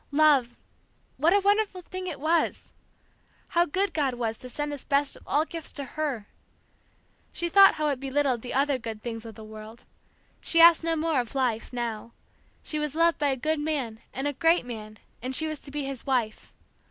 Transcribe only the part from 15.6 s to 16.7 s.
be his wife.